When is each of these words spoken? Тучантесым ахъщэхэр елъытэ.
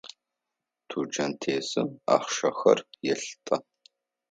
Тучантесым 0.89 1.89
ахъщэхэр 2.15 2.79
елъытэ. 3.11 3.55